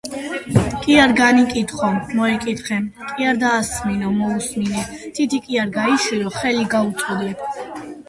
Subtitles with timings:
[0.85, 1.89] კი არ განიკითხო;
[2.21, 2.79] მოიკითხე.
[3.11, 4.89] კი არ დაასმინო, მოუსმინე.
[5.21, 7.35] თითი კი არ გაიშვირო, ხელი გაუწოდე.